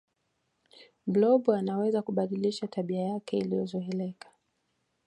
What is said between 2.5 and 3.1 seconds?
tabia